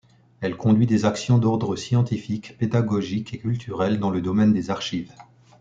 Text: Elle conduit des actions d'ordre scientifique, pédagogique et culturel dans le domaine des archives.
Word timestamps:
Elle 0.39 0.57
conduit 0.57 0.87
des 0.87 1.05
actions 1.05 1.37
d'ordre 1.37 1.75
scientifique, 1.75 2.57
pédagogique 2.57 3.35
et 3.35 3.37
culturel 3.37 3.99
dans 3.99 4.09
le 4.09 4.19
domaine 4.19 4.51
des 4.51 4.71
archives. 4.71 5.13